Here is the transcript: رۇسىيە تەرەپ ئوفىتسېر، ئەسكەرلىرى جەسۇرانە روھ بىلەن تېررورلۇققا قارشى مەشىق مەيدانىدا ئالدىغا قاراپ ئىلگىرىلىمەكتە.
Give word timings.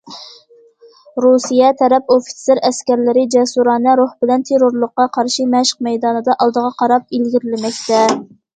رۇسىيە 1.25 1.67
تەرەپ 1.81 2.09
ئوفىتسېر، 2.15 2.61
ئەسكەرلىرى 2.69 3.27
جەسۇرانە 3.37 3.95
روھ 4.01 4.17
بىلەن 4.25 4.47
تېررورلۇققا 4.49 5.07
قارشى 5.19 5.47
مەشىق 5.55 5.87
مەيدانىدا 5.91 6.39
ئالدىغا 6.47 6.75
قاراپ 6.83 7.09
ئىلگىرىلىمەكتە. 7.21 8.05